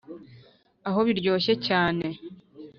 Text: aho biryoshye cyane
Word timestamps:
aho 0.87 0.99
biryoshye 1.07 1.53
cyane 1.67 2.05